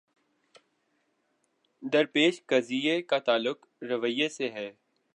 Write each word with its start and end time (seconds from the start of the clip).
درپیش 1.83 2.41
قضیے 2.45 3.01
کا 3.01 3.19
تعلق 3.19 3.65
رویے 3.81 4.29
سے 4.29 4.49
ہے۔ 4.49 4.71